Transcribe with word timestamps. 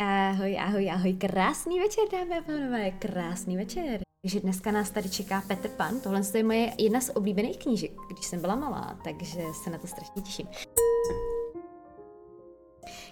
Ahoj, 0.00 0.58
ahoj, 0.58 0.90
ahoj, 0.90 1.12
krásný 1.12 1.80
večer, 1.80 2.04
dámy 2.12 2.38
a 2.38 2.42
pánové, 2.42 2.90
krásný 2.90 3.56
večer. 3.56 4.00
Takže 4.22 4.40
dneska 4.40 4.70
nás 4.70 4.90
tady 4.90 5.08
čeká 5.08 5.42
Petr 5.48 5.68
Pan, 5.68 6.00
tohle 6.00 6.22
je 6.34 6.44
moje 6.44 6.72
jedna 6.78 7.00
z 7.00 7.10
oblíbených 7.14 7.58
knížek, 7.58 7.92
když 8.10 8.26
jsem 8.26 8.40
byla 8.40 8.56
malá, 8.56 8.98
takže 9.04 9.40
se 9.64 9.70
na 9.70 9.78
to 9.78 9.86
strašně 9.86 10.22
těším. 10.22 10.48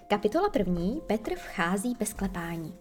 Kapitola 0.07 0.49
první, 0.49 1.01
Petr 1.07 1.35
vchází 1.35 1.95
bez 1.99 2.13
klepání. 2.13 2.73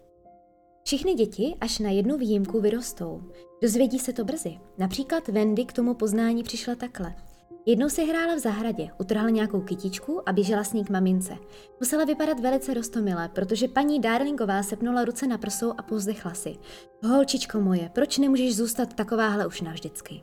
Všichni 0.85 1.15
děti 1.15 1.57
až 1.61 1.79
na 1.79 1.91
jednu 1.91 2.19
výjimku 2.19 2.61
vyrostou. 2.61 3.23
Dozvědí 3.63 3.99
se 3.99 4.13
to 4.13 4.25
brzy. 4.25 4.59
Například 4.79 5.29
Wendy 5.29 5.65
k 5.65 5.73
tomu 5.73 5.95
poznání 5.95 6.43
přišla 6.43 6.75
takhle– 6.75 7.15
Jednou 7.69 7.89
si 7.89 8.05
hrála 8.05 8.35
v 8.35 8.39
zahradě, 8.39 8.89
utrhla 9.01 9.31
nějakou 9.31 9.61
kytičku 9.61 10.29
a 10.29 10.33
běžela 10.33 10.65
s 10.65 10.73
ní 10.73 10.85
k 10.85 10.91
mamince. 10.91 11.37
Musela 11.81 12.05
vypadat 12.05 12.41
velice 12.41 12.75
rostomile, 12.75 13.29
protože 13.29 13.69
paní 13.69 14.01
Darlingová 14.01 14.63
sepnula 14.63 15.05
ruce 15.05 15.27
na 15.27 15.39
prsou 15.39 15.73
a 15.79 15.83
povzdechla 15.83 16.35
si. 16.35 16.57
Holčičko 17.03 17.61
moje, 17.61 17.91
proč 17.95 18.19
nemůžeš 18.19 18.57
zůstat 18.57 18.95
takováhle 18.95 19.47
už 19.47 19.61
navždycky? 19.61 20.23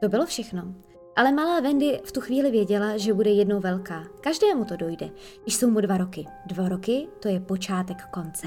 To 0.00 0.08
bylo 0.08 0.26
všechno. 0.26 0.74
Ale 1.16 1.32
malá 1.32 1.60
Wendy 1.60 2.00
v 2.04 2.12
tu 2.12 2.20
chvíli 2.20 2.50
věděla, 2.50 2.96
že 2.96 3.14
bude 3.14 3.30
jednou 3.30 3.60
velká. 3.60 4.04
Každému 4.20 4.64
to 4.64 4.76
dojde, 4.76 5.10
když 5.42 5.56
jsou 5.56 5.70
mu 5.70 5.80
dva 5.80 5.96
roky. 5.96 6.26
Dva 6.46 6.68
roky, 6.68 7.08
to 7.20 7.28
je 7.28 7.40
počátek 7.40 7.96
konce. 8.10 8.46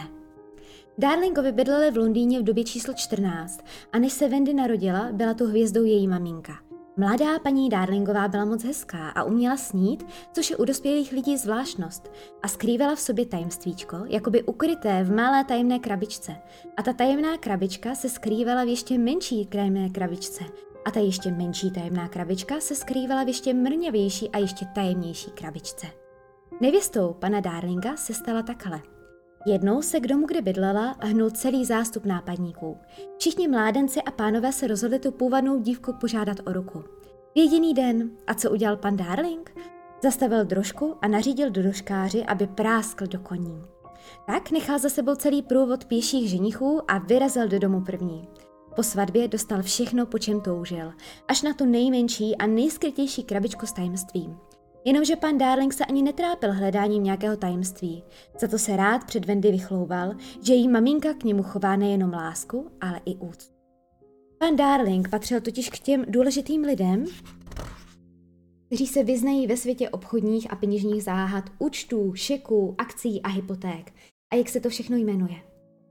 Darlingovi 0.98 1.52
bydleli 1.52 1.92
v 1.92 1.98
Londýně 1.98 2.40
v 2.40 2.44
době 2.44 2.64
číslo 2.64 2.94
14 2.94 3.66
a 3.94 4.00
než 4.00 4.14
se 4.14 4.28
Wendy 4.28 4.54
narodila, 4.54 5.10
byla 5.12 5.34
tu 5.34 5.46
hvězdou 5.46 5.84
její 5.84 6.08
maminka. 6.08 6.65
Mladá 6.98 7.40
paní 7.40 7.70
Darlingová 7.70 8.28
byla 8.28 8.46
moc 8.46 8.64
hezká 8.64 9.10
a 9.10 9.24
uměla 9.24 9.58
snít, 9.58 10.06
což 10.34 10.50
je 10.50 10.58
u 10.58 10.66
dospělých 10.66 11.12
lidí 11.12 11.38
zvláštnost, 11.38 12.12
a 12.44 12.48
skrývala 12.48 12.96
v 12.96 13.00
sobě 13.00 13.26
tajemstvíčko, 13.26 13.98
jakoby 14.08 14.44
ukryté 14.44 15.04
v 15.04 15.16
malé 15.16 15.44
tajemné 15.44 15.80
krabičce. 15.80 16.36
A 16.78 16.84
ta 16.84 16.94
tajemná 16.94 17.38
krabička 17.38 17.96
se 17.96 18.10
skrývala 18.10 18.64
v 18.64 18.68
ještě 18.68 18.98
menší 18.98 19.46
tajemné 19.46 19.90
krabičce. 19.90 20.44
A 20.86 20.92
ta 20.92 21.00
ještě 21.00 21.32
menší 21.32 21.72
tajemná 21.72 22.08
krabička 22.08 22.60
se 22.60 22.76
skrývala 22.76 23.24
v 23.24 23.28
ještě 23.28 23.54
mrňavější 23.54 24.30
a 24.30 24.38
ještě 24.38 24.66
tajemnější 24.66 25.32
krabičce. 25.32 25.88
Nevěstou 26.62 27.14
pana 27.14 27.40
Darlinga 27.40 27.98
se 27.98 28.14
stala 28.14 28.42
takhle– 28.42 28.82
Jednou 29.48 29.82
se 29.82 30.00
k 30.00 30.08
domu, 30.08 30.28
kde 30.28 30.42
bydlela, 30.42 30.96
hnul 31.00 31.30
celý 31.30 31.66
zástup 31.66 32.06
nápadníků. 32.06 32.78
Všichni 33.18 33.48
mládenci 33.48 34.02
a 34.02 34.12
pánové 34.12 34.52
se 34.52 34.68
rozhodli 34.68 35.00
tu 35.00 35.12
půvadnou 35.12 35.60
dívku 35.60 35.94
požádat 35.94 36.38
o 36.48 36.54
ruku. 36.54 36.80
V 37.36 37.38
jediný 37.38 37.74
den. 37.74 38.10
A 38.28 38.34
co 38.34 38.52
udělal 38.52 38.78
pan 38.78 38.98
Darling? 38.98 39.56
Zastavil 40.04 40.46
drožku 40.46 40.96
a 41.02 41.08
nařídil 41.08 41.50
do 41.50 41.64
doškáři, 41.64 42.24
aby 42.24 42.48
práskl 42.48 43.08
do 43.08 43.20
koní. 43.20 43.62
Tak 44.28 44.52
nechal 44.52 44.80
za 44.80 44.90
sebou 44.90 45.16
celý 45.16 45.42
průvod 45.42 45.86
pěších 45.86 46.30
ženichů 46.30 46.82
a 46.88 46.98
vyrazil 46.98 47.48
do 47.48 47.60
domu 47.60 47.82
první. 47.82 48.28
Po 48.76 48.84
svatbě 48.84 49.28
dostal 49.28 49.62
všechno, 49.62 50.06
po 50.06 50.20
čem 50.20 50.42
toužil, 50.42 50.94
až 51.28 51.42
na 51.42 51.54
tu 51.54 51.66
nejmenší 51.66 52.36
a 52.36 52.48
nejskrytější 52.48 53.24
krabičku 53.24 53.66
s 53.66 53.74
tajemstvím. 53.74 54.38
Jenomže 54.88 55.16
pan 55.16 55.38
Darling 55.38 55.74
se 55.74 55.86
ani 55.86 56.02
netrápil 56.02 56.54
hledáním 56.54 57.04
nějakého 57.04 57.38
tajemství. 57.38 58.04
Za 58.40 58.48
to 58.48 58.60
se 58.60 58.78
rád 58.78 59.04
před 59.04 59.26
Wendy 59.26 59.52
vychlouval, 59.52 60.14
že 60.42 60.54
její 60.54 60.68
maminka 60.68 61.14
k 61.14 61.24
němu 61.24 61.44
chová 61.44 61.76
nejenom 61.76 62.14
lásku, 62.14 62.72
ale 62.82 63.02
i 63.06 63.16
úctu. 63.16 63.54
Pan 64.38 64.56
Darling 64.56 65.10
patřil 65.10 65.42
totiž 65.42 65.70
k 65.70 65.80
těm 65.80 66.06
důležitým 66.08 66.62
lidem, 66.62 67.06
kteří 68.68 68.88
se 68.88 69.04
vyznají 69.04 69.48
ve 69.48 69.58
světě 69.58 69.90
obchodních 69.90 70.54
a 70.54 70.56
peněžních 70.56 71.04
záhad, 71.04 71.44
účtů, 71.60 72.14
šeků, 72.16 72.76
akcí 72.78 73.22
a 73.22 73.30
hypoték. 73.30 73.94
A 74.34 74.36
jak 74.36 74.50
se 74.50 74.60
to 74.60 74.70
všechno 74.70 74.98
jmenuje. 74.98 75.36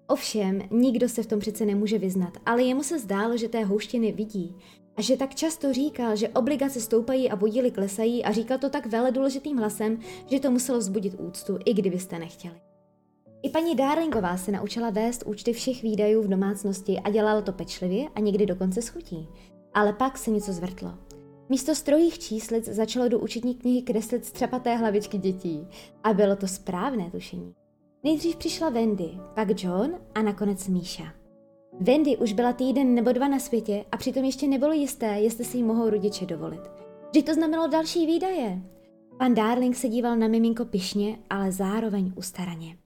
Ovšem, 0.07 0.63
nikdo 0.71 1.09
se 1.09 1.23
v 1.23 1.27
tom 1.27 1.41
přece 1.41 1.67
nemůže 1.67 1.99
vyznat, 1.99 2.33
ale 2.47 2.63
jemu 2.63 2.83
se 2.83 2.99
zdálo, 2.99 3.37
že 3.37 3.49
té 3.49 3.65
houštiny 3.65 4.13
vidí 4.13 4.57
a 4.97 5.03
že 5.03 5.17
tak 5.17 5.35
často 5.35 5.73
říkal, 5.73 6.17
že 6.17 6.29
obligace 6.29 6.81
stoupají 6.81 7.31
a 7.31 7.37
podíly 7.37 7.71
klesají 7.71 8.25
a 8.25 8.33
říkal 8.33 8.59
to 8.59 8.71
tak 8.71 8.87
vele 8.87 9.13
důležitým 9.13 9.57
hlasem, 9.57 9.99
že 10.27 10.41
to 10.41 10.51
muselo 10.51 10.79
vzbudit 10.79 11.15
úctu, 11.21 11.59
i 11.65 11.75
kdybyste 11.75 12.19
nechtěli. 12.19 12.61
I 13.43 13.51
paní 13.51 13.77
Darlingová 13.77 14.37
se 14.37 14.53
naučila 14.53 14.91
vést 14.91 15.23
účty 15.27 15.53
všech 15.53 15.83
výdajů 15.83 16.23
v 16.23 16.29
domácnosti 16.29 16.99
a 16.99 17.11
dělala 17.11 17.43
to 17.43 17.53
pečlivě 17.53 18.09
a 18.15 18.21
někdy 18.21 18.47
dokonce 18.47 18.83
schutí. 18.83 19.29
Ale 19.75 19.93
pak 19.93 20.19
se 20.19 20.31
něco 20.31 20.53
zvrtlo. 20.53 20.95
Místo 21.49 21.75
strojích 21.75 22.19
číslic 22.19 22.65
začalo 22.65 23.09
do 23.09 23.19
účetní 23.19 23.55
knihy 23.55 23.83
kreslit 23.83 24.25
střepaté 24.25 24.77
hlavičky 24.77 25.19
dětí. 25.19 25.67
A 26.05 26.15
bylo 26.15 26.37
to 26.37 26.49
správné 26.49 27.11
tušení. 27.11 27.55
Nejdřív 28.05 28.37
přišla 28.37 28.69
Wendy, 28.69 29.11
pak 29.35 29.63
John 29.63 29.95
a 30.15 30.23
nakonec 30.23 30.69
Míša. 30.69 31.24
Wendy 31.81 32.17
už 32.17 32.33
byla 32.33 32.53
týden 32.53 32.95
nebo 32.95 33.13
dva 33.13 33.29
na 33.29 33.39
světě 33.39 33.85
a 33.93 33.97
přitom 33.97 34.25
ještě 34.25 34.49
nebylo 34.49 34.73
jisté, 34.73 35.07
jestli 35.07 35.45
si 35.45 35.57
ji 35.57 35.63
mohou 35.63 35.91
rodiče 35.91 36.27
dovolit. 36.27 36.61
Vždyť 37.11 37.27
to 37.27 37.35
znamenalo 37.35 37.69
další 37.69 38.07
výdaje. 38.07 38.63
Pan 39.19 39.35
Darling 39.35 39.77
se 39.77 39.89
díval 39.89 40.17
na 40.17 40.29
miminko 40.29 40.65
pišně, 40.65 41.19
ale 41.31 41.53
zároveň 41.53 42.13
ustaraně. 42.17 42.77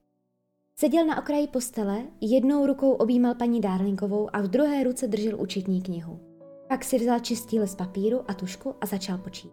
Seděl 0.79 1.05
na 1.05 1.17
okraji 1.17 1.47
postele, 1.47 2.03
jednou 2.21 2.65
rukou 2.65 2.91
objímal 2.91 3.35
paní 3.35 3.61
Darlingovou 3.61 4.29
a 4.33 4.41
v 4.41 4.47
druhé 4.47 4.83
ruce 4.83 5.07
držel 5.07 5.41
účetní 5.41 5.81
knihu. 5.81 6.19
Pak 6.67 6.83
si 6.83 6.97
vzal 6.97 7.19
čistý 7.19 7.59
list 7.59 7.75
papíru 7.75 8.21
a 8.27 8.33
tušku 8.33 8.75
a 8.81 8.85
začal 8.85 9.17
počít. 9.17 9.51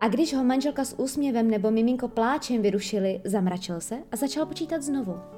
A 0.00 0.08
když 0.08 0.34
ho 0.34 0.44
manželka 0.44 0.84
s 0.84 0.98
úsměvem 0.98 1.50
nebo 1.50 1.70
miminko 1.70 2.08
pláčem 2.08 2.62
vyrušili, 2.62 3.20
zamračil 3.24 3.80
se 3.80 3.98
a 4.12 4.16
začal 4.16 4.46
počítat 4.46 4.82
znovu. 4.82 5.37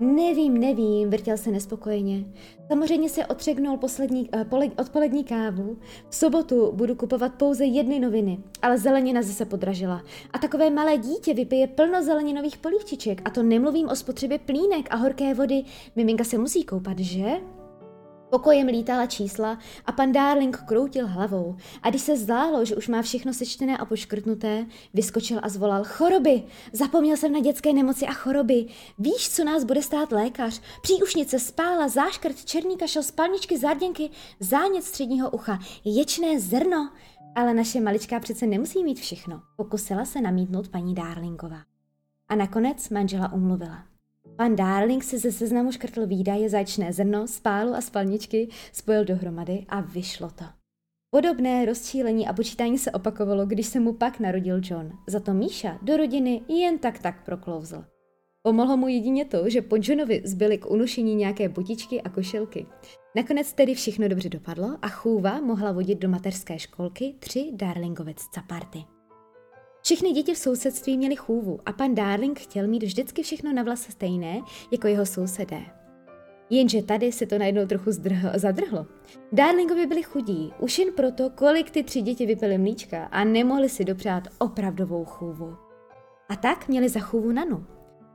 Nevím, 0.00 0.60
nevím, 0.60 1.10
vrtěl 1.10 1.36
se 1.36 1.50
nespokojeně. 1.50 2.24
Samozřejmě 2.68 3.08
se 3.08 3.26
otřegnul 3.26 3.76
poslední, 3.76 4.30
uh, 4.30 4.44
pole, 4.44 4.66
odpolední 4.78 5.24
kávu. 5.24 5.76
V 6.08 6.14
sobotu 6.14 6.72
budu 6.72 6.94
kupovat 6.94 7.34
pouze 7.34 7.64
jedny 7.64 8.00
noviny, 8.00 8.38
ale 8.62 8.78
zelenina 8.78 9.22
zase 9.22 9.44
podražila. 9.44 10.02
A 10.32 10.38
takové 10.38 10.70
malé 10.70 10.98
dítě 10.98 11.34
vypije 11.34 11.66
plno 11.66 12.02
zeleninových 12.02 12.58
polívčiček 12.58 13.22
a 13.24 13.30
to 13.30 13.42
nemluvím 13.42 13.88
o 13.88 13.96
spotřebě 13.96 14.38
plínek 14.38 14.86
a 14.90 14.96
horké 14.96 15.34
vody. 15.34 15.64
Miminka 15.96 16.24
se 16.24 16.38
musí 16.38 16.64
koupat, 16.64 16.98
že? 16.98 17.40
Pokojem 18.30 18.66
lítala 18.66 19.06
čísla 19.06 19.58
a 19.86 19.92
pan 19.92 20.12
Darling 20.12 20.56
kroutil 20.56 21.06
hlavou 21.06 21.56
a 21.82 21.90
když 21.90 22.02
se 22.02 22.16
zdálo, 22.16 22.64
že 22.64 22.76
už 22.76 22.88
má 22.88 23.02
všechno 23.02 23.34
sečtené 23.34 23.78
a 23.78 23.84
poškrtnuté, 23.84 24.66
vyskočil 24.94 25.40
a 25.42 25.48
zvolal 25.48 25.84
choroby. 25.84 26.42
Zapomněl 26.72 27.16
jsem 27.16 27.32
na 27.32 27.40
dětské 27.40 27.72
nemoci 27.72 28.06
a 28.06 28.12
choroby. 28.12 28.66
Víš, 28.98 29.30
co 29.30 29.44
nás 29.44 29.64
bude 29.64 29.82
stát 29.82 30.12
lékař? 30.12 30.60
Příušnice, 30.82 31.38
spála, 31.38 31.88
záškrt, 31.88 32.44
černý 32.44 32.76
kašel, 32.76 33.02
spalničky, 33.02 33.58
zárděnky, 33.58 34.10
zánět 34.40 34.84
středního 34.84 35.30
ucha, 35.30 35.58
ječné 35.84 36.40
zrno. 36.40 36.90
Ale 37.34 37.54
naše 37.54 37.80
malička 37.80 38.20
přece 38.20 38.46
nemusí 38.46 38.84
mít 38.84 39.00
všechno, 39.00 39.42
pokusila 39.56 40.04
se 40.04 40.20
namítnout 40.20 40.68
paní 40.68 40.94
Darlingová. 40.94 41.60
A 42.28 42.34
nakonec 42.34 42.88
manžela 42.88 43.32
umluvila. 43.32 43.89
Pan 44.40 44.56
Darling 44.56 45.04
si 45.04 45.18
ze 45.18 45.32
seznamu 45.32 45.72
škrtl 45.72 46.06
výdaje 46.06 46.50
začné 46.50 46.92
zrno, 46.92 47.26
spálu 47.26 47.74
a 47.74 47.80
spalničky, 47.80 48.48
spojil 48.72 49.04
dohromady 49.04 49.64
a 49.68 49.80
vyšlo 49.80 50.30
to. 50.30 50.44
Podobné 51.10 51.64
rozčílení 51.64 52.28
a 52.28 52.32
počítání 52.32 52.78
se 52.78 52.90
opakovalo, 52.90 53.46
když 53.46 53.66
se 53.66 53.80
mu 53.80 53.92
pak 53.92 54.20
narodil 54.20 54.60
John. 54.64 54.92
Za 55.06 55.20
to 55.20 55.34
Míša 55.34 55.78
do 55.82 55.96
rodiny 55.96 56.42
jen 56.48 56.78
tak 56.78 56.98
tak 56.98 57.24
proklouzl. 57.24 57.84
Pomohlo 58.42 58.76
mu 58.76 58.88
jedině 58.88 59.24
to, 59.24 59.50
že 59.50 59.62
po 59.62 59.76
Johnovi 59.82 60.22
zbyly 60.24 60.58
k 60.58 60.70
unošení 60.70 61.14
nějaké 61.14 61.48
botičky 61.48 62.02
a 62.02 62.08
košilky. 62.08 62.66
Nakonec 63.16 63.52
tedy 63.52 63.74
všechno 63.74 64.08
dobře 64.08 64.28
dopadlo 64.28 64.78
a 64.82 64.88
chůva 64.88 65.40
mohla 65.40 65.72
vodit 65.72 65.98
do 65.98 66.08
mateřské 66.08 66.58
školky 66.58 67.14
tři 67.18 67.50
Darlingovec 67.52 68.18
caparty. 68.34 68.84
Všechny 69.82 70.12
děti 70.12 70.34
v 70.34 70.38
sousedství 70.38 70.98
měly 70.98 71.16
chůvu 71.16 71.60
a 71.66 71.72
pan 71.72 71.94
Darling 71.94 72.40
chtěl 72.40 72.66
mít 72.66 72.82
vždycky 72.82 73.22
všechno 73.22 73.52
na 73.52 73.62
vlase 73.62 73.92
stejné 73.92 74.40
jako 74.72 74.86
jeho 74.86 75.06
sousedé. 75.06 75.60
Jenže 76.50 76.82
tady 76.82 77.12
se 77.12 77.26
to 77.26 77.38
najednou 77.38 77.66
trochu 77.66 77.92
zdrhl, 77.92 78.28
zadrhlo. 78.34 78.86
Darlingovi 79.32 79.86
byli 79.86 80.02
chudí, 80.02 80.52
už 80.58 80.78
jen 80.78 80.92
proto, 80.92 81.30
kolik 81.30 81.70
ty 81.70 81.82
tři 81.82 82.00
děti 82.00 82.26
vypily 82.26 82.58
mlíčka 82.58 83.04
a 83.04 83.24
nemohli 83.24 83.68
si 83.68 83.84
dopřát 83.84 84.28
opravdovou 84.38 85.04
chůvu. 85.04 85.56
A 86.28 86.36
tak 86.36 86.68
měli 86.68 86.88
za 86.88 87.00
chůvu 87.00 87.32
Nanu. 87.32 87.66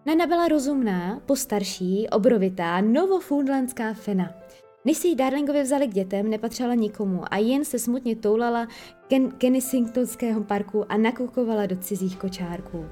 Nana 0.06 0.28
byla 0.28 0.48
rozumná, 0.48 1.22
postarší, 1.26 2.08
obrovitá, 2.10 2.82
novofundlandská 2.82 3.94
fena– 3.94 4.34
než 4.86 4.98
si 4.98 5.08
ji 5.08 5.16
Darlingovi 5.16 5.64
vzali 5.64 5.88
k 5.88 5.94
dětem, 5.94 6.30
nepatřila 6.30 6.74
nikomu 6.74 7.22
a 7.32 7.38
jen 7.38 7.66
se 7.66 7.80
smutně 7.80 8.16
toulala 8.16 8.68
Ken- 9.10 9.32
Kensingtonského 9.38 10.44
parku 10.44 10.92
a 10.92 10.98
nakukovala 10.98 11.66
do 11.66 11.76
cizích 11.76 12.18
kočárků. 12.18 12.86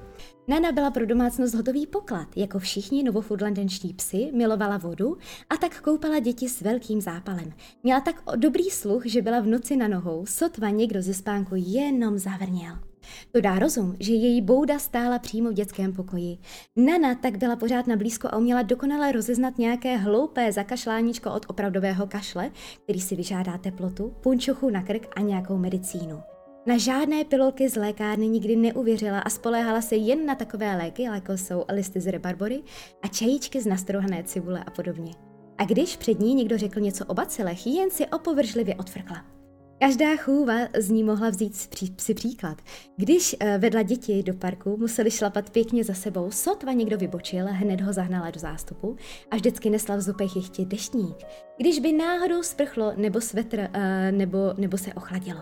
Nana 0.47 0.71
byla 0.71 0.91
pro 0.91 1.05
domácnost 1.05 1.53
hotový 1.53 1.87
poklad, 1.87 2.27
jako 2.37 2.59
všichni 2.59 3.03
novofudlandenští 3.03 3.93
psy, 3.93 4.31
milovala 4.33 4.77
vodu 4.77 5.17
a 5.49 5.57
tak 5.57 5.81
koupala 5.81 6.19
děti 6.19 6.49
s 6.49 6.61
velkým 6.61 7.01
zápalem. 7.01 7.53
Měla 7.83 8.01
tak 8.01 8.23
dobrý 8.35 8.63
sluch, 8.63 9.05
že 9.05 9.21
byla 9.21 9.39
v 9.39 9.47
noci 9.47 9.75
na 9.75 9.87
nohou, 9.87 10.25
sotva 10.25 10.69
někdo 10.69 11.01
ze 11.01 11.13
spánku 11.13 11.55
jenom 11.57 12.17
zavrněl. 12.17 12.92
To 13.31 13.41
dá 13.41 13.59
rozum, 13.59 13.95
že 13.99 14.13
její 14.13 14.41
bouda 14.41 14.79
stála 14.79 15.19
přímo 15.19 15.49
v 15.49 15.53
dětském 15.53 15.93
pokoji. 15.93 16.37
Nana 16.75 17.15
tak 17.15 17.37
byla 17.37 17.55
pořád 17.55 17.87
na 17.87 17.95
blízko 17.95 18.27
a 18.27 18.37
uměla 18.37 18.61
dokonale 18.61 19.11
rozeznat 19.11 19.57
nějaké 19.57 19.97
hloupé 19.97 20.51
zakašláníčko 20.51 21.31
od 21.31 21.45
opravdového 21.49 22.07
kašle, 22.07 22.51
který 22.83 23.01
si 23.01 23.15
vyžádá 23.15 23.57
teplotu, 23.57 24.13
punčuchu 24.21 24.69
na 24.69 24.83
krk 24.83 25.07
a 25.15 25.21
nějakou 25.21 25.57
medicínu. 25.57 26.21
Na 26.65 26.77
žádné 26.77 27.23
pilolky 27.23 27.69
z 27.69 27.75
lékárny 27.75 28.27
nikdy 28.27 28.55
neuvěřila 28.55 29.19
a 29.19 29.29
spoléhala 29.29 29.81
se 29.81 29.95
jen 29.95 30.25
na 30.25 30.35
takové 30.35 30.75
léky, 30.75 31.03
jako 31.03 31.37
jsou 31.37 31.65
listy 31.69 32.01
z 32.01 32.11
rebarbory 32.11 32.63
a 33.01 33.07
čajíčky 33.07 33.61
z 33.61 33.65
nastrouhané 33.65 34.23
cibule 34.23 34.63
a 34.63 34.71
podobně. 34.71 35.11
A 35.57 35.65
když 35.65 35.97
před 35.97 36.19
ní 36.19 36.33
někdo 36.33 36.57
řekl 36.57 36.79
něco 36.79 37.05
o 37.05 37.13
bacilech, 37.13 37.67
jen 37.67 37.91
si 37.91 38.07
opovržlivě 38.07 38.75
odfrkla. 38.75 39.42
Každá 39.79 40.17
chůva 40.17 40.53
z 40.79 40.89
ní 40.89 41.03
mohla 41.03 41.29
vzít 41.29 41.55
si 41.97 42.13
příklad. 42.13 42.57
Když 42.97 43.35
eh, 43.39 43.57
vedla 43.57 43.81
děti 43.81 44.23
do 44.23 44.33
parku, 44.33 44.77
museli 44.77 45.11
šlapat 45.11 45.49
pěkně 45.49 45.83
za 45.83 45.93
sebou, 45.93 46.31
sotva 46.31 46.71
někdo 46.71 46.97
vybočil, 46.97 47.45
hned 47.49 47.81
ho 47.81 47.93
zahnala 47.93 48.31
do 48.31 48.39
zástupu 48.39 48.95
a 49.31 49.35
vždycky 49.35 49.69
nesla 49.69 49.95
v 49.95 50.01
zupech 50.01 50.35
ještě 50.35 50.65
deštník. 50.65 51.17
Když 51.57 51.79
by 51.79 51.91
náhodou 51.93 52.43
sprchlo 52.43 52.93
nebo 52.95 53.21
svetr, 53.21 53.69
eh, 53.73 54.11
nebo, 54.11 54.37
nebo 54.57 54.77
se 54.77 54.93
ochladilo. 54.93 55.39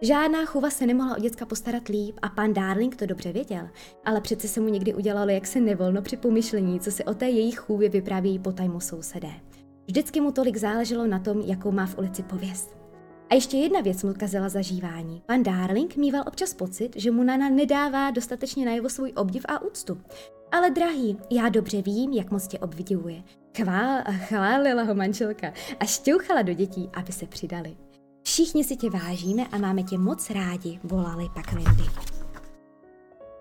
Žádná 0.00 0.44
chůva 0.44 0.70
se 0.70 0.86
nemohla 0.86 1.16
o 1.16 1.20
děcka 1.20 1.46
postarat 1.46 1.88
líp 1.88 2.18
a 2.22 2.28
pan 2.28 2.52
Darling 2.52 2.96
to 2.96 3.06
dobře 3.06 3.32
věděl, 3.32 3.68
ale 4.04 4.20
přece 4.20 4.48
se 4.48 4.60
mu 4.60 4.68
někdy 4.68 4.94
udělalo 4.94 5.30
jak 5.30 5.46
se 5.46 5.60
nevolno 5.60 6.02
při 6.02 6.16
pomyšlení, 6.16 6.80
co 6.80 6.90
si 6.90 7.04
o 7.04 7.14
té 7.14 7.28
jejich 7.28 7.58
chůvě 7.58 7.88
vyprávějí 7.88 8.38
potajmu 8.38 8.80
sousedé. 8.80 9.32
Vždycky 9.86 10.20
mu 10.20 10.32
tolik 10.32 10.56
záleželo 10.56 11.06
na 11.06 11.18
tom, 11.18 11.40
jakou 11.40 11.70
má 11.72 11.86
v 11.86 11.98
ulici 11.98 12.22
pověst. 12.22 12.85
A 13.30 13.34
ještě 13.34 13.56
jedna 13.56 13.80
věc 13.80 14.02
mu 14.02 14.14
kazila 14.14 14.48
zažívání. 14.48 15.22
Pan 15.26 15.42
Darling 15.42 15.96
mýval 15.96 16.24
občas 16.26 16.54
pocit, 16.54 16.90
že 16.96 17.10
mu 17.10 17.22
Nana 17.22 17.48
nedává 17.48 18.10
dostatečně 18.10 18.66
najevo 18.66 18.88
svůj 18.88 19.12
obdiv 19.16 19.44
a 19.48 19.62
úctu. 19.62 20.00
Ale 20.52 20.70
drahý, 20.70 21.16
já 21.30 21.48
dobře 21.48 21.82
vím, 21.82 22.12
jak 22.12 22.30
moc 22.30 22.46
tě 22.46 22.58
obvidivuje. 22.58 23.22
Chvál, 23.56 24.02
chválila 24.26 24.82
ho 24.82 24.94
manželka 24.94 25.52
a 25.80 25.84
šťouchala 25.84 26.42
do 26.42 26.52
dětí, 26.52 26.90
aby 26.94 27.12
se 27.12 27.26
přidali. 27.26 27.76
Všichni 28.22 28.64
si 28.64 28.76
tě 28.76 28.90
vážíme 28.90 29.46
a 29.46 29.58
máme 29.58 29.82
tě 29.82 29.98
moc 29.98 30.30
rádi, 30.30 30.80
volali 30.84 31.28
pak 31.34 31.52
Wendy. 31.52 31.84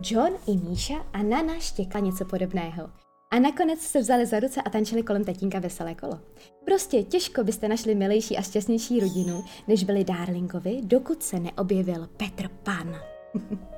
John 0.02 0.34
i 0.48 0.58
Míša 0.58 1.06
a 1.14 1.24
Nana 1.24 1.60
štěkla 1.60 2.00
něco 2.00 2.26
podobného. 2.26 3.05
A 3.32 3.40
nakonec 3.40 3.80
se 3.80 4.00
vzali 4.00 4.26
za 4.26 4.40
ruce 4.40 4.62
a 4.62 4.70
tančili 4.70 5.04
kolem 5.04 5.24
tatínka 5.24 5.60
veselé 5.60 5.96
kolo. 5.96 6.20
Prostě 6.66 7.04
těžko 7.04 7.44
byste 7.44 7.68
našli 7.68 7.96
milejší 7.96 8.38
a 8.38 8.42
šťastnější 8.42 9.00
rodinu, 9.00 9.44
než 9.68 9.84
byli 9.84 10.04
Darlingovi, 10.04 10.82
dokud 10.84 11.24
se 11.24 11.40
neobjevil 11.40 12.10
Petr 12.18 12.48
Pan. 12.48 12.96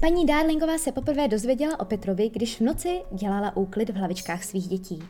Paní 0.00 0.26
Darlingová 0.26 0.78
se 0.78 0.92
poprvé 0.92 1.28
dozvěděla 1.28 1.80
o 1.80 1.84
Petrovi, 1.84 2.30
když 2.30 2.56
v 2.56 2.60
noci 2.60 3.02
dělala 3.12 3.56
úklid 3.56 3.90
v 3.90 3.96
hlavičkách 3.96 4.44
svých 4.44 4.68
dětí. 4.68 5.02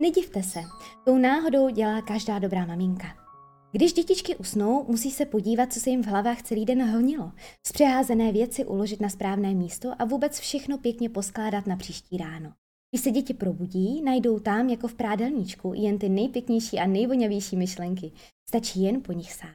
Nedivte 0.00 0.42
se, 0.42 0.60
tou 1.04 1.18
náhodou 1.18 1.68
dělá 1.68 2.02
každá 2.02 2.38
dobrá 2.38 2.66
maminka. 2.66 3.29
Když 3.72 3.92
dětičky 3.92 4.36
usnou, 4.36 4.84
musí 4.88 5.10
se 5.10 5.26
podívat, 5.26 5.72
co 5.72 5.80
se 5.80 5.90
jim 5.90 6.02
v 6.02 6.06
hlavách 6.06 6.42
celý 6.42 6.64
den 6.64 6.90
honilo, 6.90 7.32
zpřeházené 7.66 8.32
věci 8.32 8.64
uložit 8.64 9.00
na 9.00 9.08
správné 9.08 9.54
místo 9.54 9.92
a 9.98 10.04
vůbec 10.04 10.40
všechno 10.40 10.78
pěkně 10.78 11.08
poskládat 11.08 11.66
na 11.66 11.76
příští 11.76 12.16
ráno. 12.16 12.52
Když 12.90 13.02
se 13.02 13.10
děti 13.10 13.34
probudí, 13.34 14.02
najdou 14.02 14.38
tam 14.38 14.68
jako 14.68 14.88
v 14.88 14.94
prádelníčku 14.94 15.72
jen 15.74 15.98
ty 15.98 16.08
nejpěknější 16.08 16.78
a 16.78 16.86
nejvoňavější 16.86 17.56
myšlenky. 17.56 18.12
Stačí 18.48 18.82
jen 18.82 19.02
po 19.02 19.12
nich 19.12 19.32
sám. 19.32 19.52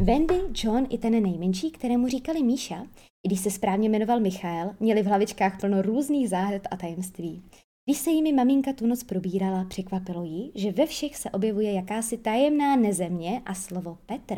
Wendy, 0.00 0.40
John 0.64 0.86
i 0.90 0.98
ten 0.98 1.22
nejmenší, 1.22 1.70
kterému 1.70 2.08
říkali 2.08 2.42
Míša, 2.42 2.86
i 3.24 3.28
když 3.28 3.40
se 3.40 3.50
správně 3.50 3.88
jmenoval 3.88 4.20
Michael, 4.20 4.74
měli 4.80 5.02
v 5.02 5.06
hlavičkách 5.06 5.60
plno 5.60 5.82
různých 5.82 6.28
záhrad 6.28 6.62
a 6.70 6.76
tajemství. 6.76 7.42
Když 7.88 7.98
se 7.98 8.10
jimi 8.10 8.32
maminka 8.32 8.72
tu 8.72 8.86
noc 8.86 9.04
probírala, 9.04 9.64
překvapilo 9.64 10.24
ji, 10.24 10.52
že 10.54 10.72
ve 10.72 10.86
všech 10.86 11.16
se 11.16 11.30
objevuje 11.30 11.72
jakási 11.72 12.16
tajemná 12.16 12.76
nezemě 12.76 13.42
a 13.46 13.54
slovo 13.54 13.98
Petr. 14.06 14.34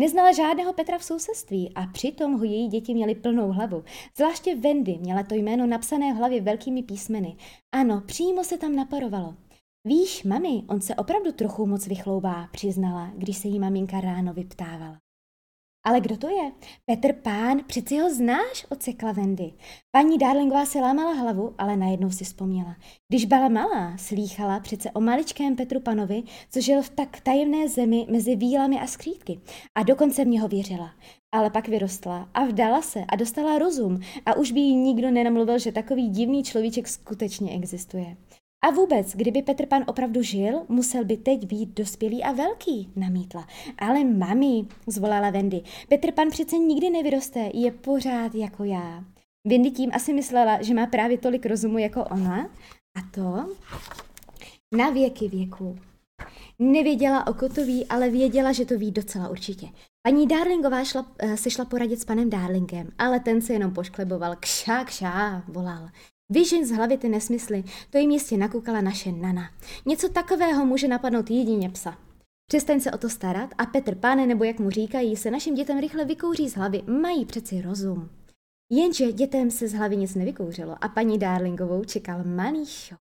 Neznala 0.00 0.32
žádného 0.32 0.72
Petra 0.72 0.98
v 0.98 1.04
sousedství 1.04 1.72
a 1.74 1.86
přitom 1.86 2.38
ho 2.38 2.44
její 2.44 2.68
děti 2.68 2.94
měly 2.94 3.14
plnou 3.14 3.52
hlavu. 3.52 3.84
Zvláště 4.16 4.56
Wendy 4.56 4.98
měla 4.98 5.22
to 5.22 5.34
jméno 5.34 5.66
napsané 5.66 6.14
v 6.14 6.16
hlavě 6.16 6.40
velkými 6.40 6.82
písmeny. 6.82 7.36
Ano, 7.72 8.02
přímo 8.06 8.44
se 8.44 8.58
tam 8.58 8.76
naparovalo. 8.76 9.34
Víš, 9.84 10.24
mami, 10.24 10.62
on 10.68 10.80
se 10.80 10.94
opravdu 10.94 11.32
trochu 11.32 11.66
moc 11.66 11.86
vychloubá, 11.86 12.48
přiznala, 12.52 13.12
když 13.16 13.36
se 13.36 13.48
jí 13.48 13.58
maminka 13.58 14.00
ráno 14.00 14.34
vyptávala. 14.34 14.98
Ale 15.88 16.00
kdo 16.00 16.16
to 16.16 16.28
je? 16.28 16.52
Petr 16.86 17.12
Pán, 17.12 17.60
přeci 17.66 17.98
ho 17.98 18.10
znáš, 18.10 18.66
ocekla 18.68 19.12
Wendy. 19.12 19.52
Paní 19.90 20.18
Darlingová 20.18 20.66
se 20.66 20.80
lámala 20.80 21.12
hlavu, 21.12 21.54
ale 21.58 21.76
najednou 21.76 22.10
si 22.10 22.24
vzpomněla. 22.24 22.76
Když 23.08 23.24
byla 23.24 23.48
malá, 23.48 23.96
slýchala 23.96 24.60
přece 24.60 24.90
o 24.90 25.00
maličkém 25.00 25.56
Petru 25.56 25.80
Panovi, 25.80 26.22
co 26.50 26.60
žil 26.60 26.82
v 26.82 26.90
tak 26.90 27.20
tajemné 27.20 27.68
zemi 27.68 28.06
mezi 28.10 28.36
vílami 28.36 28.80
a 28.80 28.86
skrítky. 28.86 29.40
A 29.74 29.82
dokonce 29.82 30.24
v 30.24 30.28
něho 30.28 30.48
věřila. 30.48 30.90
Ale 31.32 31.50
pak 31.50 31.68
vyrostla 31.68 32.28
a 32.34 32.44
vdala 32.44 32.82
se 32.82 33.04
a 33.08 33.16
dostala 33.16 33.58
rozum 33.58 34.00
a 34.26 34.36
už 34.36 34.52
by 34.52 34.60
jí 34.60 34.74
nikdo 34.74 35.10
nenamluvil, 35.10 35.58
že 35.58 35.72
takový 35.72 36.08
divný 36.08 36.44
človíček 36.44 36.88
skutečně 36.88 37.54
existuje. 37.54 38.16
A 38.64 38.70
vůbec, 38.70 39.12
kdyby 39.16 39.42
Petr 39.42 39.66
Pan 39.66 39.84
opravdu 39.86 40.22
žil, 40.22 40.62
musel 40.68 41.04
by 41.04 41.16
teď 41.16 41.46
být 41.46 41.68
dospělý 41.68 42.24
a 42.24 42.32
velký, 42.32 42.92
namítla. 42.96 43.46
Ale 43.78 44.04
mami, 44.04 44.66
zvolala 44.86 45.30
Wendy, 45.30 45.62
Petr 45.88 46.12
Pan 46.12 46.30
přece 46.30 46.58
nikdy 46.58 46.90
nevyroste, 46.90 47.50
je 47.54 47.70
pořád 47.70 48.34
jako 48.34 48.64
já. 48.64 49.04
Wendy 49.48 49.70
tím 49.70 49.90
asi 49.94 50.12
myslela, 50.12 50.62
že 50.62 50.74
má 50.74 50.86
právě 50.86 51.18
tolik 51.18 51.46
rozumu 51.46 51.78
jako 51.78 52.04
ona, 52.04 52.50
a 52.96 53.00
to 53.10 53.56
na 54.76 54.90
věky 54.90 55.28
věku. 55.28 55.78
Nevěděla, 56.58 57.26
o 57.26 57.32
to 57.32 57.64
ví, 57.64 57.86
ale 57.86 58.10
věděla, 58.10 58.52
že 58.52 58.64
to 58.64 58.78
ví 58.78 58.90
docela 58.90 59.28
určitě. 59.28 59.68
Paní 60.02 60.26
Darlingová 60.26 60.84
šla, 60.84 61.12
eh, 61.18 61.36
se 61.36 61.50
šla 61.50 61.64
poradit 61.64 62.00
s 62.00 62.04
panem 62.04 62.30
Darlingem, 62.30 62.90
ale 62.98 63.20
ten 63.20 63.42
se 63.42 63.52
jenom 63.52 63.74
poškleboval. 63.74 64.36
Kšá, 64.36 64.84
kšá, 64.84 65.44
volal. 65.48 65.88
Vyžen 66.32 66.66
z 66.66 66.70
hlavy 66.70 66.98
ty 66.98 67.08
nesmysly, 67.08 67.64
to 67.90 67.98
jim 67.98 68.10
jistě 68.10 68.36
nakoukala 68.36 68.80
naše 68.80 69.12
Nana. 69.12 69.50
Něco 69.86 70.08
takového 70.08 70.66
může 70.66 70.88
napadnout 70.88 71.30
jedině 71.30 71.70
psa. 71.70 71.98
Přestaň 72.50 72.80
se 72.80 72.92
o 72.92 72.98
to 72.98 73.08
starat 73.08 73.50
a 73.58 73.66
Petr 73.66 73.94
Páne, 73.94 74.26
nebo 74.26 74.44
jak 74.44 74.58
mu 74.58 74.70
říkají, 74.70 75.16
se 75.16 75.30
našim 75.30 75.54
dětem 75.54 75.80
rychle 75.80 76.04
vykouří 76.04 76.48
z 76.48 76.54
hlavy, 76.54 76.82
mají 76.82 77.24
přeci 77.24 77.62
rozum. 77.62 78.10
Jenže 78.72 79.12
dětem 79.12 79.50
se 79.50 79.68
z 79.68 79.72
hlavy 79.72 79.96
nic 79.96 80.14
nevykouřilo 80.14 80.84
a 80.84 80.88
paní 80.88 81.18
Darlingovou 81.18 81.84
čekal 81.84 82.24
malý 82.24 82.66
šok. 82.66 82.98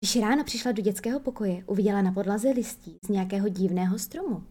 Když 0.00 0.16
ráno 0.16 0.44
přišla 0.44 0.72
do 0.72 0.82
dětského 0.82 1.20
pokoje, 1.20 1.64
uviděla 1.66 2.02
na 2.02 2.12
podlaze 2.12 2.50
listí 2.50 2.96
z 3.04 3.08
nějakého 3.08 3.48
divného 3.48 3.98
stromu. 3.98 4.44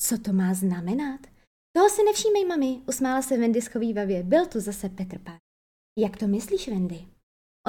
Co 0.00 0.18
to 0.18 0.32
má 0.32 0.54
znamenat? 0.54 1.20
Toho 1.76 1.88
si 1.88 2.02
nevšímej, 2.04 2.44
mami, 2.44 2.80
usmála 2.88 3.22
se 3.22 3.38
Wendy 3.38 3.62
schovývavě. 3.62 4.22
Byl 4.22 4.46
to 4.46 4.60
zase 4.60 4.88
Petr 4.88 5.18
Pán. 5.18 5.38
Jak 5.98 6.16
to 6.16 6.26
myslíš, 6.26 6.68
Wendy? 6.68 7.06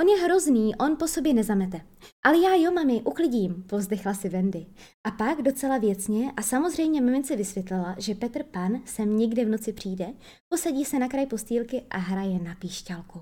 On 0.01 0.07
je 0.07 0.23
hrozný, 0.23 0.75
on 0.75 0.97
po 0.97 1.07
sobě 1.07 1.33
nezamete. 1.33 1.81
Ale 2.23 2.37
já 2.37 2.55
jo, 2.55 2.71
mami, 2.71 3.01
uklidím, 3.01 3.63
povzdechla 3.63 4.13
si 4.13 4.29
Wendy. 4.29 4.65
A 5.03 5.11
pak 5.11 5.41
docela 5.41 5.77
věcně 5.77 6.31
a 6.37 6.41
samozřejmě 6.41 7.01
mamince 7.01 7.35
vysvětlila, 7.35 7.95
že 7.97 8.15
Petr 8.15 8.43
Pan 8.43 8.81
sem 8.85 9.17
někde 9.17 9.45
v 9.45 9.49
noci 9.49 9.73
přijde, 9.73 10.13
posadí 10.49 10.85
se 10.85 10.99
na 10.99 11.07
kraj 11.07 11.25
postýlky 11.25 11.83
a 11.89 11.97
hraje 11.97 12.39
na 12.39 12.55
píšťalku. 12.55 13.21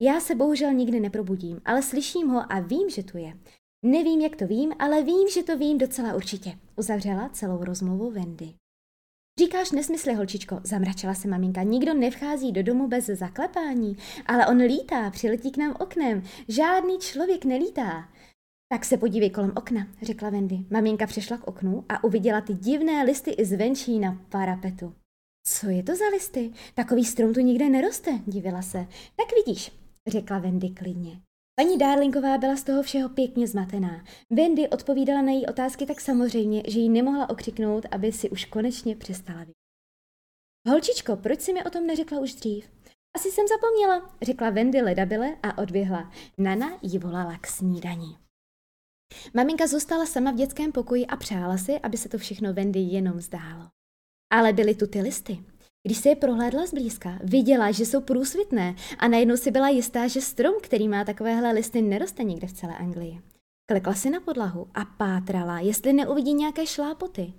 Já 0.00 0.20
se 0.20 0.34
bohužel 0.34 0.72
nikdy 0.72 1.00
neprobudím, 1.00 1.60
ale 1.64 1.82
slyším 1.82 2.28
ho 2.28 2.52
a 2.52 2.60
vím, 2.60 2.90
že 2.90 3.02
tu 3.02 3.18
je. 3.18 3.38
Nevím, 3.84 4.20
jak 4.20 4.36
to 4.36 4.46
vím, 4.46 4.72
ale 4.78 5.02
vím, 5.02 5.28
že 5.28 5.42
to 5.42 5.58
vím 5.58 5.78
docela 5.78 6.14
určitě, 6.14 6.58
uzavřela 6.76 7.28
celou 7.28 7.64
rozmluvu 7.64 8.10
Wendy. 8.10 8.54
Říkáš 9.38 9.70
nesmysly, 9.70 10.14
holčičko, 10.14 10.60
zamračila 10.64 11.14
se 11.14 11.28
maminka. 11.28 11.62
Nikdo 11.62 11.94
nevchází 11.94 12.52
do 12.52 12.62
domu 12.62 12.88
bez 12.88 13.06
zaklepání, 13.06 13.96
ale 14.26 14.46
on 14.46 14.56
lítá, 14.56 15.10
přiletí 15.10 15.50
k 15.50 15.56
nám 15.56 15.76
oknem. 15.80 16.22
Žádný 16.48 16.98
člověk 16.98 17.44
nelítá. 17.44 18.08
Tak 18.72 18.84
se 18.84 18.96
podívej 18.96 19.30
kolem 19.30 19.52
okna, 19.56 19.86
řekla 20.02 20.30
Wendy. 20.30 20.58
Maminka 20.70 21.06
přišla 21.06 21.36
k 21.36 21.46
oknu 21.46 21.84
a 21.88 22.04
uviděla 22.04 22.40
ty 22.40 22.54
divné 22.54 23.04
listy 23.04 23.30
i 23.30 23.44
zvenčí 23.44 23.98
na 23.98 24.24
parapetu. 24.28 24.94
Co 25.46 25.68
je 25.68 25.82
to 25.82 25.96
za 25.96 26.08
listy? 26.08 26.52
Takový 26.74 27.04
strom 27.04 27.34
tu 27.34 27.40
nikde 27.40 27.68
neroste, 27.68 28.18
divila 28.26 28.62
se. 28.62 28.86
Tak 29.16 29.26
vidíš, 29.46 29.72
řekla 30.06 30.38
Wendy 30.38 30.70
klidně. 30.70 31.20
Paní 31.56 31.78
Darlingová 31.78 32.38
byla 32.38 32.56
z 32.56 32.64
toho 32.64 32.82
všeho 32.82 33.08
pěkně 33.08 33.46
zmatená. 33.48 34.04
Wendy 34.30 34.68
odpovídala 34.68 35.22
na 35.22 35.32
její 35.32 35.46
otázky 35.46 35.86
tak 35.86 36.00
samozřejmě, 36.00 36.62
že 36.68 36.78
jí 36.78 36.88
nemohla 36.88 37.30
okřiknout, 37.30 37.86
aby 37.90 38.12
si 38.12 38.30
už 38.30 38.44
konečně 38.44 38.96
přestala 38.96 39.38
vidět. 39.38 39.54
Holčičko, 40.68 41.16
proč 41.16 41.40
si 41.40 41.52
mi 41.52 41.64
o 41.64 41.70
tom 41.70 41.86
neřekla 41.86 42.20
už 42.20 42.34
dřív? 42.34 42.70
Asi 43.16 43.30
jsem 43.30 43.46
zapomněla, 43.48 44.16
řekla 44.22 44.50
Wendy 44.50 44.82
ledabile 44.82 45.36
a 45.42 45.58
odběhla. 45.58 46.12
Nana 46.38 46.78
ji 46.82 46.98
volala 46.98 47.38
k 47.38 47.46
snídani. 47.46 48.16
Maminka 49.34 49.66
zůstala 49.66 50.06
sama 50.06 50.30
v 50.30 50.36
dětském 50.36 50.72
pokoji 50.72 51.06
a 51.06 51.16
přála 51.16 51.58
si, 51.58 51.80
aby 51.80 51.96
se 51.96 52.08
to 52.08 52.18
všechno 52.18 52.52
Wendy 52.52 52.80
jenom 52.80 53.20
zdálo. 53.20 53.68
Ale 54.32 54.52
byly 54.52 54.74
tu 54.74 54.86
ty 54.86 55.00
listy. 55.00 55.53
Když 55.86 55.98
se 55.98 56.08
je 56.08 56.16
prohlédla 56.16 56.66
zblízka, 56.66 57.18
viděla, 57.22 57.70
že 57.70 57.86
jsou 57.86 58.00
průsvitné 58.00 58.74
a 58.98 59.08
najednou 59.08 59.36
si 59.36 59.50
byla 59.50 59.68
jistá, 59.68 60.08
že 60.08 60.20
strom, 60.20 60.54
který 60.62 60.88
má 60.88 61.04
takovéhle 61.04 61.52
listy, 61.52 61.82
neroste 61.82 62.24
nikde 62.24 62.46
v 62.46 62.52
celé 62.52 62.76
Anglii. 62.76 63.20
Klekla 63.70 63.94
si 63.94 64.10
na 64.10 64.20
podlahu 64.20 64.68
a 64.74 64.84
pátrala, 64.84 65.60
jestli 65.60 65.92
neuvidí 65.92 66.34
nějaké 66.34 66.66
šlápoty. 66.66 67.32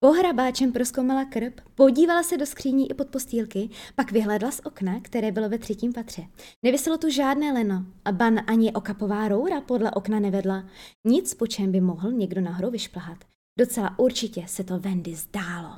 Pohrabáčem 0.00 0.72
proskoumala 0.72 1.24
krb, 1.24 1.60
podívala 1.74 2.22
se 2.22 2.36
do 2.36 2.46
skříní 2.46 2.90
i 2.90 2.94
pod 2.94 3.08
postýlky, 3.08 3.70
pak 3.94 4.12
vyhlédla 4.12 4.50
z 4.50 4.60
okna, 4.64 5.00
které 5.00 5.32
bylo 5.32 5.48
ve 5.48 5.58
třetím 5.58 5.92
patře. 5.92 6.22
Nevyselo 6.64 6.98
tu 6.98 7.10
žádné 7.10 7.52
leno 7.52 7.84
a 8.04 8.12
ban 8.12 8.40
ani 8.46 8.72
okapová 8.72 9.28
roura 9.28 9.60
podle 9.60 9.90
okna 9.90 10.20
nevedla. 10.20 10.64
Nic, 11.06 11.34
po 11.34 11.46
čem 11.46 11.72
by 11.72 11.80
mohl 11.80 12.12
někdo 12.12 12.40
nahoru 12.40 12.70
vyšplhat. 12.70 13.18
Docela 13.58 13.98
určitě 13.98 14.44
se 14.46 14.64
to 14.64 14.78
Wendy 14.78 15.14
zdálo. 15.14 15.70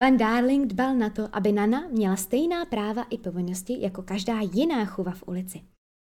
Pan 0.00 0.16
Darling 0.16 0.66
dbal 0.66 0.94
na 0.94 1.10
to, 1.10 1.28
aby 1.32 1.52
Nana 1.52 1.88
měla 1.88 2.16
stejná 2.16 2.64
práva 2.64 3.02
i 3.02 3.18
povinnosti 3.18 3.76
jako 3.80 4.02
každá 4.02 4.40
jiná 4.52 4.84
chuva 4.84 5.12
v 5.12 5.22
ulici. 5.26 5.60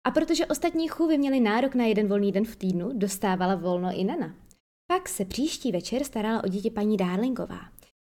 A 0.08 0.12
protože 0.12 0.46
ostatní 0.46 0.88
chůvy 0.88 1.18
měly 1.18 1.40
nárok 1.40 1.76
na 1.76 1.86
jeden 1.86 2.08
volný 2.08 2.32
den 2.32 2.46
v 2.46 2.56
týdnu, 2.56 2.90
dostávala 2.94 3.56
volno 3.56 3.90
i 3.94 4.04
Nana. 4.04 4.36
Pak 4.88 5.10
se 5.10 5.26
příští 5.26 5.72
večer 5.72 6.04
starala 6.04 6.44
o 6.44 6.48
děti 6.48 6.70
paní 6.70 6.98
Darlingová. 6.98 7.60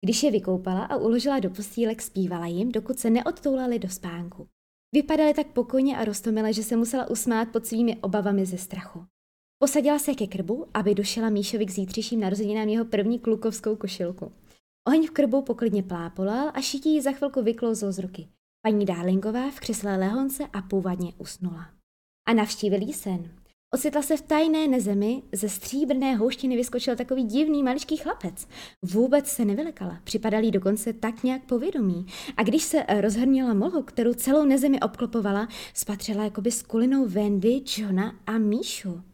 Když 0.04 0.22
je 0.22 0.30
vykoupala 0.30 0.84
a 0.84 0.96
uložila 0.96 1.38
do 1.38 1.50
postýlek, 1.50 2.02
zpívala 2.02 2.46
jim, 2.46 2.72
dokud 2.72 2.98
se 2.98 3.10
neodtoulali 3.10 3.78
do 3.78 3.88
spánku. 3.88 4.48
Vypadali 4.94 5.34
tak 5.34 5.46
pokojně 5.46 5.96
a 5.96 6.04
roztomile, 6.04 6.52
že 6.52 6.62
se 6.62 6.76
musela 6.76 7.10
usmát 7.10 7.48
pod 7.48 7.66
svými 7.66 7.96
obavami 7.96 8.46
ze 8.46 8.58
strachu. 8.58 9.04
Posadila 9.58 9.98
se 9.98 10.14
ke 10.14 10.26
krbu, 10.26 10.66
aby 10.74 10.94
došela 10.94 11.30
Míšovi 11.30 11.66
k 11.66 11.70
zítřejším 11.70 12.20
narozeninám 12.20 12.68
jeho 12.68 12.84
první 12.84 13.18
klukovskou 13.18 13.76
košilku. 13.76 14.32
Oheň 14.88 15.06
v 15.06 15.10
krbu 15.10 15.42
poklidně 15.42 15.82
plápolal 15.82 16.50
a 16.54 16.60
šití 16.60 16.94
ji 16.94 17.02
za 17.02 17.12
chvilku 17.12 17.42
vyklouzl 17.42 17.92
z 17.92 17.98
ruky. 17.98 18.28
Paní 18.62 18.84
Darlingová 18.84 19.50
v 19.50 19.60
křesle 19.60 19.96
lehonce 19.96 20.46
a 20.52 20.62
půvadně 20.62 21.12
usnula. 21.18 21.70
A 22.28 22.34
navštívil 22.34 22.82
jí 22.82 22.92
sen. 22.92 23.30
Ocitla 23.74 24.02
se 24.02 24.16
v 24.16 24.22
tajné 24.22 24.68
nezemi, 24.68 25.22
ze 25.32 25.48
stříbrné 25.48 26.16
houštiny 26.16 26.56
vyskočil 26.56 26.96
takový 26.96 27.22
divný 27.22 27.62
maličký 27.62 27.96
chlapec. 27.96 28.48
Vůbec 28.82 29.28
se 29.28 29.44
nevylekala, 29.44 30.00
připadal 30.04 30.42
jí 30.42 30.50
dokonce 30.50 30.92
tak 30.92 31.22
nějak 31.22 31.44
povědomí. 31.44 32.06
A 32.36 32.42
když 32.42 32.62
se 32.62 32.84
rozhrnila 33.00 33.54
mlhu, 33.54 33.82
kterou 33.82 34.14
celou 34.14 34.44
nezemi 34.44 34.80
obklopovala, 34.80 35.48
spatřila 35.74 36.24
jakoby 36.24 36.50
s 36.50 36.62
kulinou 36.62 37.08
Wendy, 37.08 37.62
Johna 37.76 38.14
a 38.26 38.38
Míšu. 38.38 39.13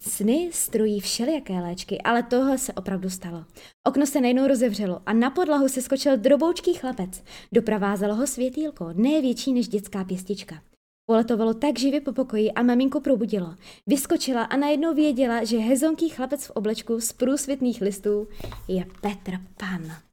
Sny 0.00 0.50
strojí 0.52 1.00
všelijaké 1.00 1.52
léčky, 1.52 2.00
ale 2.00 2.22
tohle 2.22 2.58
se 2.58 2.72
opravdu 2.72 3.10
stalo. 3.10 3.44
Okno 3.86 4.06
se 4.06 4.20
najednou 4.20 4.46
rozevřelo 4.46 5.00
a 5.06 5.12
na 5.12 5.30
podlahu 5.30 5.68
se 5.68 5.82
skočil 5.82 6.16
droboučký 6.16 6.74
chlapec. 6.74 7.22
Doprovázelo 7.52 8.14
ho 8.14 8.26
světýlko, 8.26 8.90
ne 8.94 9.20
větší 9.20 9.52
než 9.52 9.68
dětská 9.68 10.04
pěstička. 10.04 10.62
Poletovalo 11.10 11.54
tak 11.54 11.78
živě 11.78 12.00
po 12.00 12.12
pokoji 12.12 12.52
a 12.52 12.62
maminko 12.62 13.00
probudilo. 13.00 13.54
Vyskočila 13.86 14.42
a 14.42 14.56
najednou 14.56 14.94
věděla, 14.94 15.44
že 15.44 15.58
hezonký 15.58 16.08
chlapec 16.08 16.46
v 16.46 16.50
oblečku 16.50 17.00
z 17.00 17.12
průsvitných 17.12 17.80
listů 17.80 18.28
je 18.68 18.84
Petr 19.00 19.32
Pan. 19.56 20.07